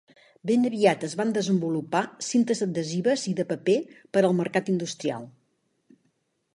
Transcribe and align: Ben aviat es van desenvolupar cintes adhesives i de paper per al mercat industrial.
Ben 0.51 0.63
aviat 0.69 1.03
es 1.07 1.13
van 1.19 1.33
desenvolupar 1.35 2.01
cintes 2.29 2.63
adhesives 2.67 3.27
i 3.33 3.37
de 3.41 3.47
paper 3.53 3.77
per 4.17 4.27
al 4.31 4.35
mercat 4.41 4.75
industrial. 4.79 5.31